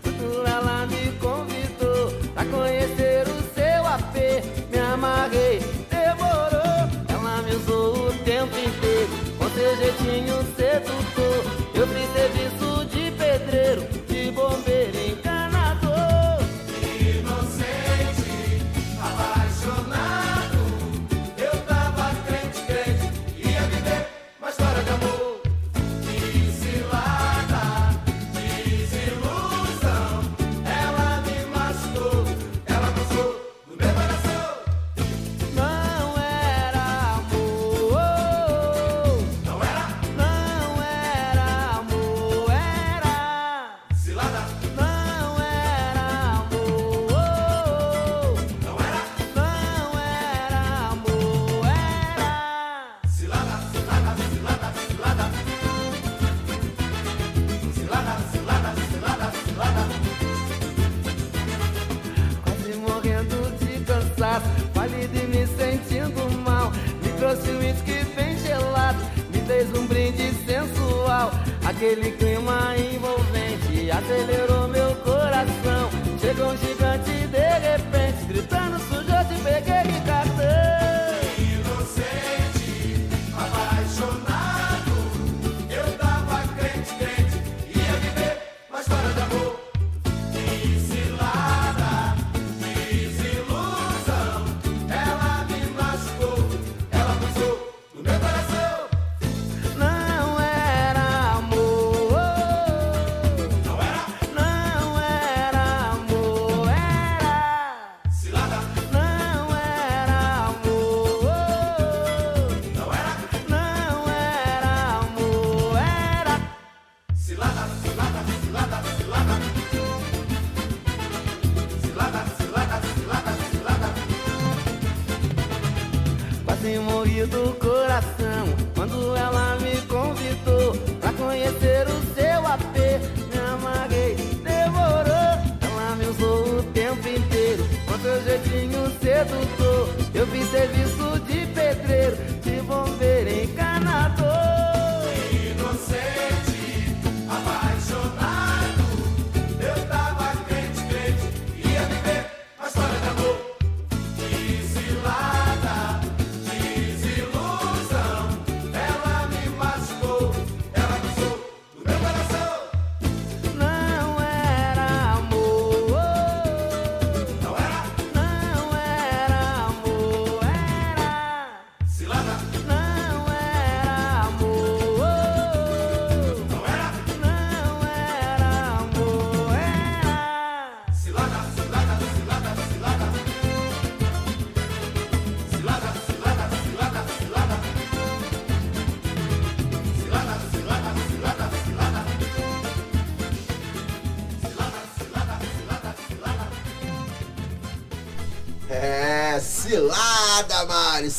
[71.77, 75.87] Aquele clima envolvente acelerou meu coração.
[76.19, 76.86] Chegou um gigante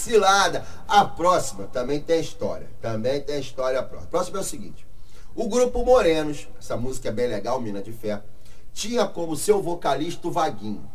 [0.09, 0.67] cilada.
[0.87, 2.69] A próxima também tem história.
[2.81, 4.11] Também tem história a próxima.
[4.11, 4.87] Próxima é o seguinte.
[5.35, 8.23] O grupo Morenos, essa música é bem legal, Mina de Fé,
[8.73, 10.91] tinha como seu vocalista o Vaguinho.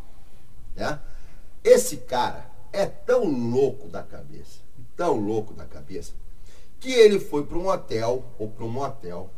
[0.75, 0.99] Né?
[1.63, 4.59] Esse cara é tão louco da cabeça,
[4.97, 6.11] tão louco da cabeça,
[6.79, 9.29] que ele foi para um hotel ou para um motel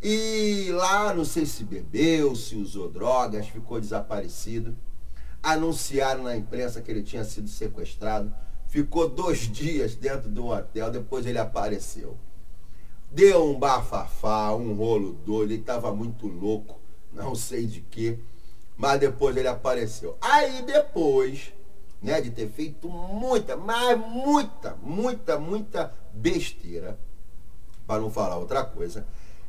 [0.00, 4.76] e lá, não sei se bebeu, se usou drogas, ficou desaparecido.
[5.42, 8.32] Anunciaram na imprensa que ele tinha sido sequestrado.
[8.68, 12.16] Ficou dois dias dentro do hotel, depois ele apareceu.
[13.10, 16.78] Deu um bafafá, um rolo doido, ele estava muito louco,
[17.10, 18.18] não sei de quê,
[18.76, 20.18] mas depois ele apareceu.
[20.20, 21.50] Aí depois,
[22.02, 26.98] né, de ter feito muita, mas muita, muita, muita besteira,
[27.86, 29.06] para não falar outra coisa,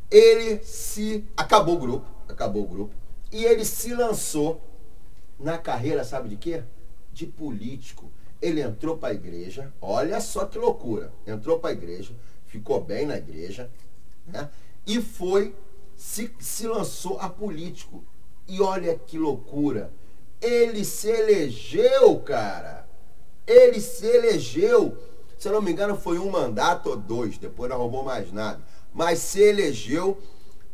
[0.09, 1.25] ele se.
[1.35, 2.95] Acabou o grupo, acabou o grupo,
[3.33, 4.61] e ele se lançou
[5.37, 6.63] na carreira, sabe de quê?
[7.11, 8.08] De político.
[8.41, 11.11] Ele entrou para a igreja, olha só que loucura.
[11.27, 12.13] Entrou para a igreja,
[12.45, 13.69] ficou bem na igreja,
[14.25, 14.49] né?
[14.87, 15.53] E foi,
[15.95, 18.03] se, se lançou a político.
[18.47, 19.91] E olha que loucura.
[20.41, 22.87] Ele se elegeu, cara.
[23.45, 24.97] Ele se elegeu.
[25.37, 28.61] Se eu não me engano, foi um mandato ou dois, depois não arrumou mais nada.
[28.93, 30.17] Mas se elegeu,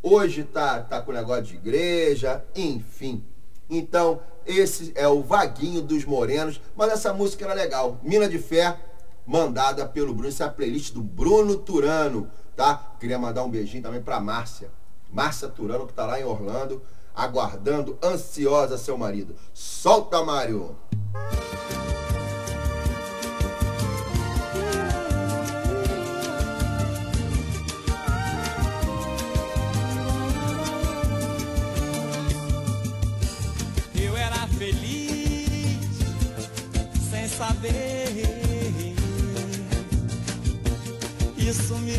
[0.01, 3.24] hoje tá, tá com negócio de igreja, enfim.
[3.70, 7.99] Então, esse é o Vaguinho dos Morenos, mas essa música era legal.
[8.03, 8.78] Mina de Fé,
[9.26, 10.30] mandada pelo Bruno.
[10.30, 12.95] Essa é a playlist do Bruno Turano, tá?
[12.99, 14.70] Queria mandar um beijinho também pra Márcia.
[15.11, 16.82] Márcia Turano, que tá lá em Orlando,
[17.16, 19.36] aguardando, ansiosa seu marido.
[19.53, 20.76] Solta, Mário!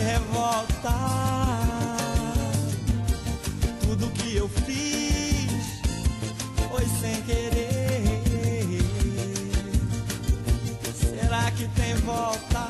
[0.07, 0.94] Revolta.
[3.80, 5.50] Tudo que eu fiz
[6.70, 8.82] foi sem querer.
[10.94, 12.68] Será que tem volta?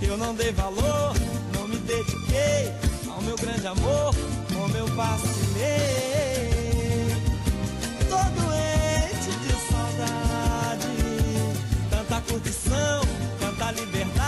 [0.00, 1.14] Eu não dei valor,
[1.54, 2.72] não me dediquei
[3.14, 4.14] ao meu grande amor,
[4.52, 6.50] como eu vacilei.
[8.08, 10.86] Tô doente de saudade,
[11.90, 13.02] tanta curtição,
[13.38, 14.19] quanta liberdade,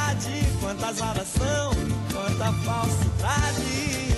[0.73, 1.71] quanta azaração,
[2.13, 4.15] quanta falsidade.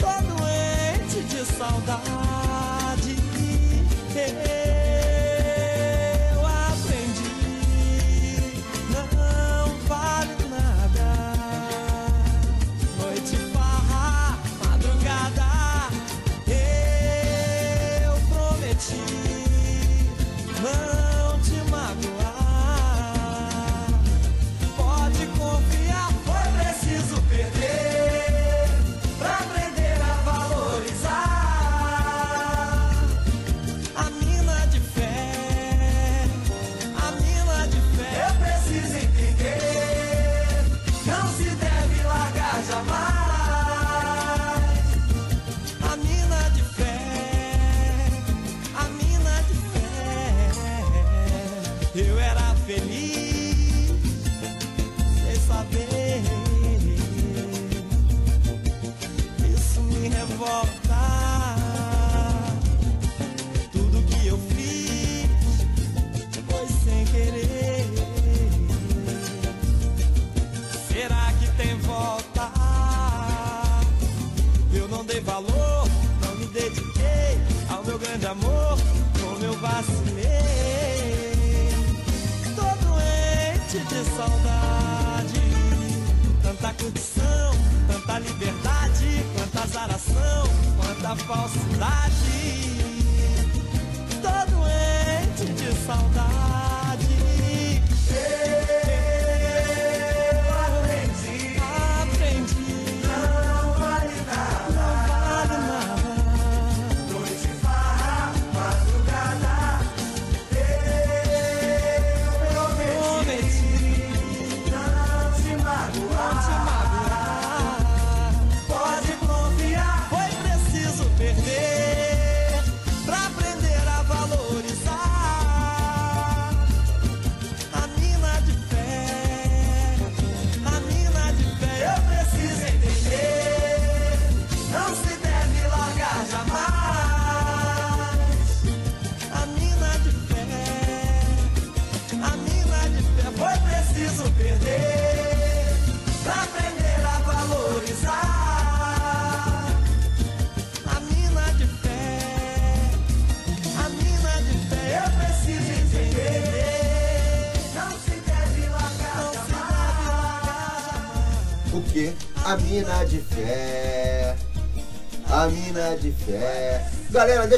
[0.00, 2.61] Tô doente de saudade.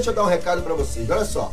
[0.05, 1.09] Deixa eu dar um recado pra vocês.
[1.09, 1.51] Olha só.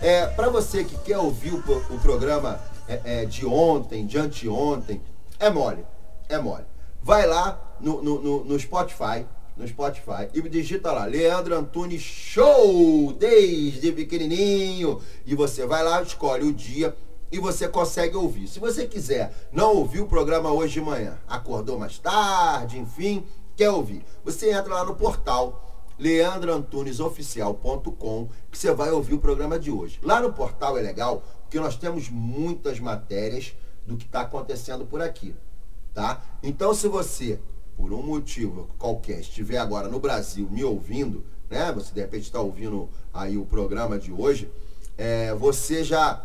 [0.00, 1.58] É, para você que quer ouvir o,
[1.94, 5.00] o programa é, é, de ontem, de anteontem,
[5.38, 5.86] é mole.
[6.28, 6.64] É mole.
[7.00, 9.24] Vai lá no, no, no- no Spotify.
[9.56, 15.00] No Spotify e digita lá, Leandro Antunes Show, desde pequenininho.
[15.24, 16.96] E você vai lá, escolhe o dia
[17.30, 18.48] e você consegue ouvir.
[18.48, 23.24] Se você quiser não ouvir o programa hoje de manhã, acordou mais tarde, enfim,
[23.54, 25.71] quer ouvir, você entra lá no portal
[26.02, 29.98] leandroantunesoficial.com que você vai ouvir o programa de hoje.
[30.02, 33.54] Lá no portal é legal porque nós temos muitas matérias
[33.86, 35.34] do que está acontecendo por aqui,
[35.92, 36.22] tá?
[36.42, 37.38] Então se você,
[37.76, 41.70] por um motivo qualquer, estiver agora no Brasil me ouvindo, né?
[41.72, 44.50] Você de repente está ouvindo aí o programa de hoje,
[44.96, 46.24] é, você já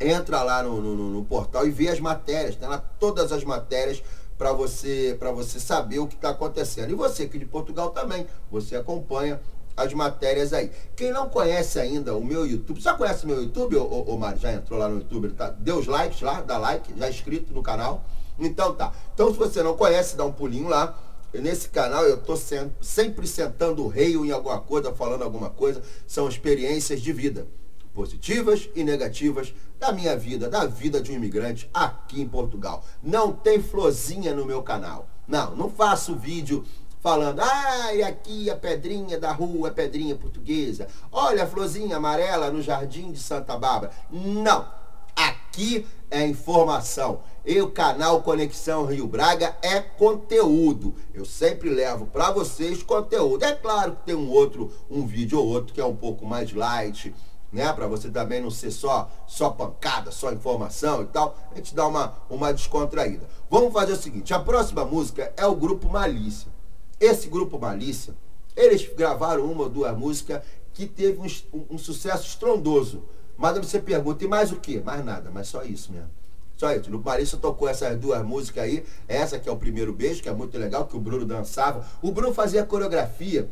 [0.00, 4.02] entra lá no, no- no- portal e vê as matérias, tem lá todas as matérias
[4.36, 6.90] para você você saber o que está acontecendo.
[6.90, 9.40] E você aqui de Portugal também, você acompanha
[9.76, 10.70] as matérias aí.
[10.94, 14.38] Quem não conhece ainda o meu YouTube, já conhece meu YouTube, ô, ô, Mário?
[14.38, 15.50] Já entrou lá no YouTube, tá?
[15.50, 18.04] Deu os likes lá, dá like, já é inscrito no canal.
[18.38, 18.92] Então tá.
[19.12, 20.98] Então se você não conhece, dá um pulinho lá.
[21.32, 25.82] Nesse canal eu tô sempre sentando o rei em alguma coisa, falando alguma coisa.
[26.06, 27.46] São experiências de vida
[27.94, 32.84] positivas e negativas da minha vida, da vida de um imigrante aqui em Portugal.
[33.02, 35.08] Não tem florzinha no meu canal.
[35.26, 36.64] Não, não faço vídeo
[37.00, 40.88] falando, ai, aqui a pedrinha da rua, a pedrinha portuguesa.
[41.12, 43.92] Olha a florzinha amarela no jardim de Santa Bárbara.
[44.10, 44.66] Não.
[45.14, 47.20] Aqui é informação.
[47.44, 50.94] E o canal Conexão Rio Braga é conteúdo.
[51.12, 53.44] Eu sempre levo para vocês conteúdo.
[53.44, 56.52] É claro que tem um outro, um vídeo ou outro que é um pouco mais
[56.52, 57.14] light,
[57.54, 57.72] né?
[57.72, 61.38] Para você também não ser só só pancada, só informação e tal.
[61.52, 63.26] A gente dá uma uma descontraída.
[63.48, 66.52] Vamos fazer o seguinte, a próxima música é o grupo Malícia.
[67.00, 68.14] Esse grupo Malícia,
[68.56, 70.42] eles gravaram uma ou duas músicas
[70.72, 71.26] que teve um,
[71.58, 73.02] um- um sucesso estrondoso.
[73.36, 74.80] Mas você pergunta, e mais o quê?
[74.84, 76.08] Mais nada, mas só isso mesmo.
[76.56, 76.84] Só isso.
[76.86, 78.84] O Grupo Malícia tocou essas duas músicas aí.
[79.08, 81.84] Essa que é o primeiro beijo, que é muito legal, que o Bruno dançava.
[82.00, 83.50] O Bruno fazia coreografia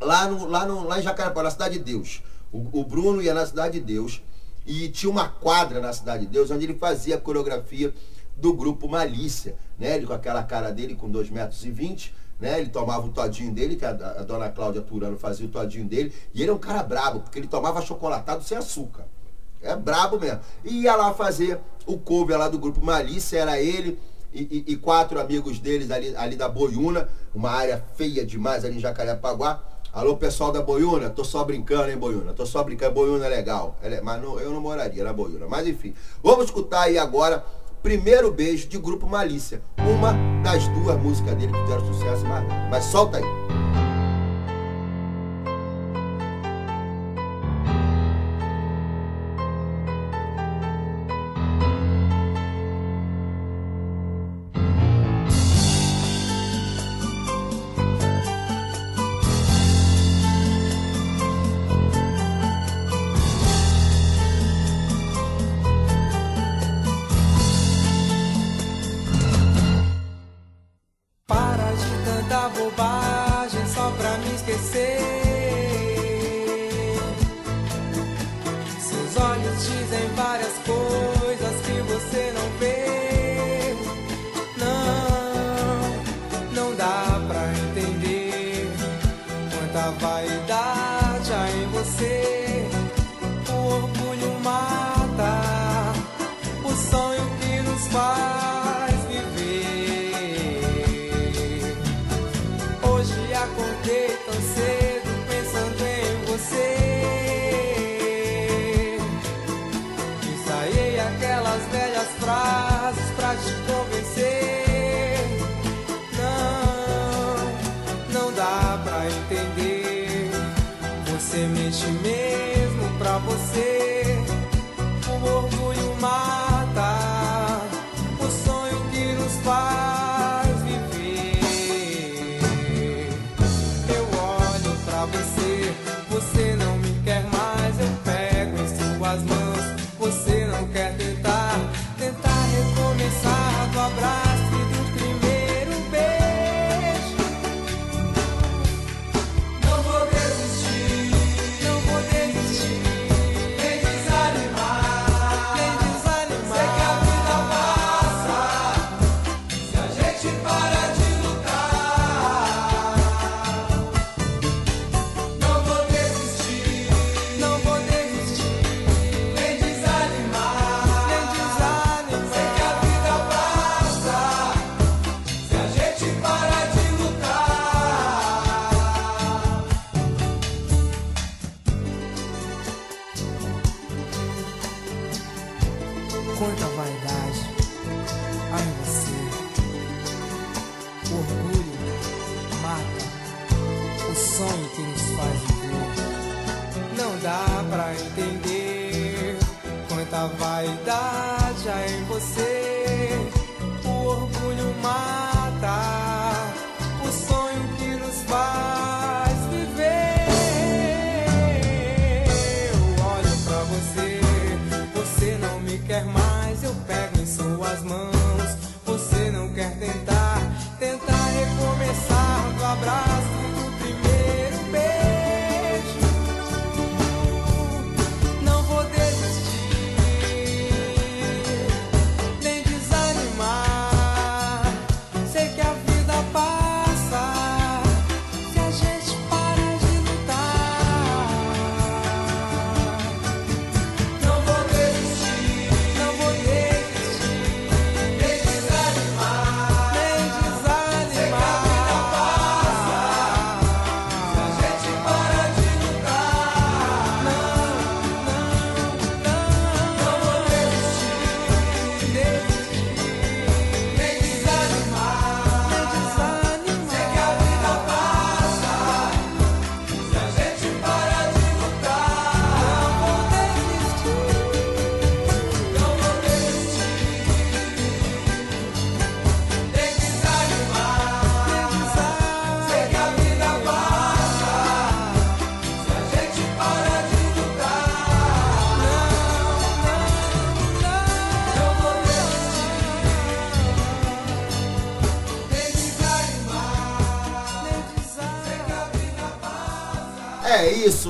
[0.00, 2.22] lá, no, lá, no, lá em Jacarepaguá, na Cidade de Deus.
[2.52, 4.22] O, o Bruno ia na Cidade de Deus
[4.66, 7.92] e tinha uma quadra na Cidade de Deus onde ele fazia a coreografia
[8.36, 9.96] do grupo Malícia, né?
[9.96, 12.60] Ele com aquela cara dele com 2 metros e 20, né?
[12.60, 16.12] Ele tomava o todinho dele, que a, a dona Cláudia Turano fazia o todinho dele,
[16.32, 19.06] e ele é um cara brabo, porque ele tomava chocolatado sem açúcar.
[19.60, 20.38] É brabo mesmo.
[20.64, 23.98] E ia lá fazer o cover lá do grupo Malícia, era ele
[24.32, 28.76] e, e- e quatro amigos deles ali, ali da Boiúna, uma área feia demais ali
[28.76, 29.60] em Jacarepaguá.
[29.98, 32.32] Alô, pessoal da Boiúna, tô só brincando, hein, Boiúna?
[32.32, 33.76] Tô só brincando, Boiúna é legal.
[33.82, 35.48] É- mas não- eu não moraria na Boiúna.
[35.48, 35.92] Mas enfim,
[36.22, 37.44] vamos escutar aí agora
[37.82, 39.60] Primeiro Beijo de Grupo Malícia.
[39.78, 40.12] Uma
[40.44, 43.47] das duas músicas dele que fizeram sucesso, mas, mas solta aí.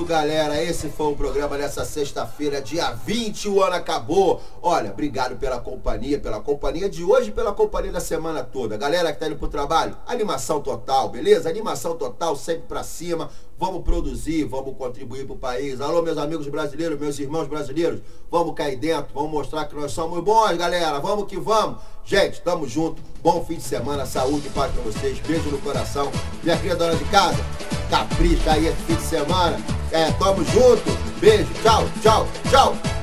[0.08, 0.60] galera.
[0.60, 3.46] Esse foi o programa dessa sexta-feira, dia 20.
[3.50, 4.40] O ano acabou.
[4.62, 8.78] Olha, obrigado pela companhia, pela companhia de hoje, pela companhia da semana toda.
[8.78, 11.50] Galera que tá indo pro trabalho, animação total, beleza?
[11.50, 13.28] Animação total, sempre pra cima.
[13.58, 15.78] Vamos produzir, vamos contribuir pro país.
[15.78, 18.00] Alô, meus amigos brasileiros, meus irmãos brasileiros.
[18.30, 20.98] Vamos cair dentro, vamos mostrar que nós somos bons, galera.
[21.00, 21.82] Vamos que vamos.
[22.02, 23.02] Gente, tamo junto.
[23.22, 25.18] Bom fim de semana, saúde e paz pra vocês.
[25.18, 26.10] Beijo no coração.
[26.42, 27.77] Minha querida dona de casa.
[27.90, 29.58] Capricha aí esse fim de semana.
[29.92, 30.98] É, tamo junto.
[31.20, 32.97] Beijo, tchau, tchau, tchau.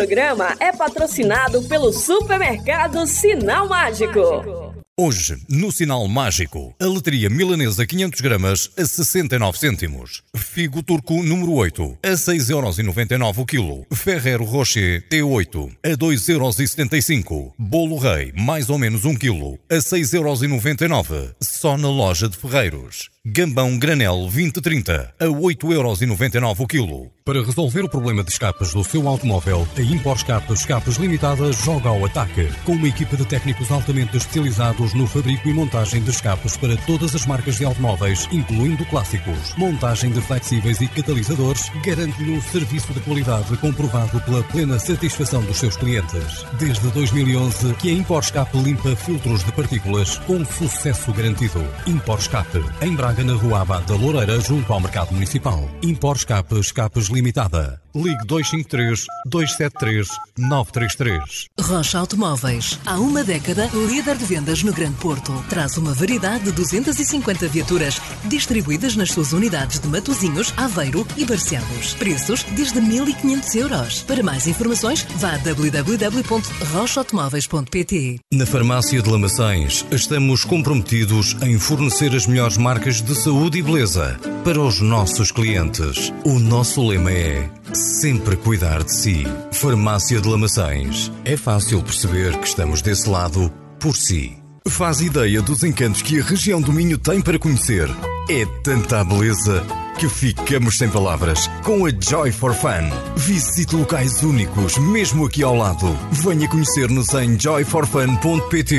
[0.00, 4.72] Programa é patrocinado pelo supermercado Sinal Mágico.
[4.98, 10.22] Hoje, no Sinal Mágico, a letria milanesa 500 gramas a 69 cêntimos.
[10.34, 13.86] Figo turco número 8 a 6,99€ o quilo.
[13.92, 17.52] Ferrero Rocher T8 a 2,75€.
[17.58, 21.34] Bolo Rei, mais ou menos 1 quilo, a 6,99€.
[21.42, 23.10] Só na loja de Ferreiros.
[23.26, 27.10] Gambão Granel 2030 a 8,99€ o quilo.
[27.22, 31.90] Para resolver o problema de escapes do seu automóvel, a Impor Escapes Escapes Limitada joga
[31.90, 32.48] ao ataque.
[32.64, 37.14] Com uma equipa de técnicos altamente especializados no fabrico e montagem de escapes para todas
[37.14, 39.54] as marcas de automóveis, incluindo clássicos.
[39.58, 45.58] Montagem de flexíveis e catalisadores garante-lhe um serviço de qualidade comprovado pela plena satisfação dos
[45.58, 46.46] seus clientes.
[46.58, 51.62] Desde 2011 que a Impor Escape limpa filtros de partículas com sucesso garantido.
[51.86, 55.68] Impor Escape, em Braga, na Rua Abad da Loureira, junto ao Mercado Municipal.
[55.82, 57.80] Impor Escape Escapes Limitada.
[57.94, 60.08] Ligue 253 273
[60.38, 61.46] 933.
[61.60, 62.78] Rocha Automóveis.
[62.86, 65.32] Há uma década, líder de vendas no Grande Porto.
[65.48, 71.94] Traz uma variedade de 250 viaturas distribuídas nas suas unidades de Matozinhos, Aveiro e Barcelos.
[71.94, 74.04] Preços desde 1.500 euros.
[74.04, 82.24] Para mais informações, vá a www.rochaautomóveis.pt Na Farmácia de Lamaçães, estamos comprometidos em fornecer as
[82.26, 86.12] melhores marcas de saúde e beleza para os nossos clientes.
[86.24, 89.24] O nosso lema é sempre cuidar de si.
[89.52, 91.10] Farmácia de Lamaçães.
[91.24, 94.39] É fácil perceber que estamos desse lado por si.
[94.68, 97.88] Faz ideia dos encantos que a região do Minho tem para conhecer.
[98.28, 99.64] É tanta beleza
[99.98, 102.88] que ficamos sem palavras com a Joy for Fun.
[103.16, 105.94] Visite locais únicos, mesmo aqui ao lado.
[106.10, 108.76] Venha conhecer-nos em joyforfun.pt.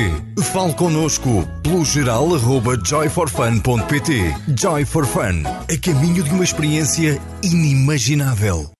[0.52, 4.34] Fale connosco pelo geral arroba joyforfun.pt.
[4.58, 8.72] Joy for Fun, a caminho de uma experiência inimaginável.